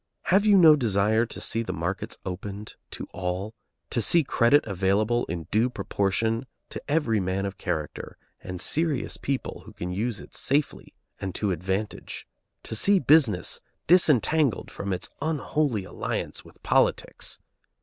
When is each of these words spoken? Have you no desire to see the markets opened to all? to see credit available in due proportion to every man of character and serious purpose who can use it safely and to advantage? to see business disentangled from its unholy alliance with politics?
Have 0.33 0.47
you 0.47 0.57
no 0.57 0.75
desire 0.75 1.27
to 1.27 1.39
see 1.39 1.61
the 1.61 1.71
markets 1.73 2.17
opened 2.25 2.73
to 2.89 3.07
all? 3.13 3.53
to 3.91 4.01
see 4.01 4.23
credit 4.23 4.65
available 4.65 5.25
in 5.25 5.43
due 5.51 5.69
proportion 5.69 6.47
to 6.71 6.81
every 6.89 7.19
man 7.19 7.45
of 7.45 7.59
character 7.59 8.17
and 8.41 8.59
serious 8.59 9.17
purpose 9.17 9.61
who 9.65 9.73
can 9.73 9.91
use 9.91 10.19
it 10.19 10.33
safely 10.33 10.95
and 11.19 11.35
to 11.35 11.51
advantage? 11.51 12.27
to 12.63 12.75
see 12.75 12.97
business 12.97 13.61
disentangled 13.85 14.71
from 14.71 14.91
its 14.91 15.07
unholy 15.21 15.83
alliance 15.83 16.43
with 16.43 16.63
politics? 16.63 17.37